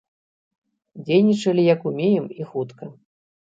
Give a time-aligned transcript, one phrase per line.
[1.03, 2.95] Дзейнічалі як ўмеем і хутка.